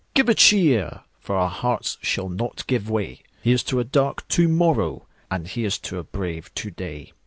Give 0.15 0.27
a 0.29 0.33
cheer! 0.33 1.01
For 1.19 1.35
our 1.35 1.47
hearts 1.47 1.99
shall 2.01 2.27
not 2.27 2.65
give 2.65 2.89
way. 2.89 3.21
Here's 3.43 3.61
to 3.65 3.79
a 3.79 3.83
dark 3.83 4.27
to 4.29 4.47
morrow, 4.47 5.05
And 5.29 5.47
here's 5.47 5.77
to 5.77 5.99
a 5.99 6.03
brave 6.03 6.51
to 6.55 6.71
day! 6.71 7.11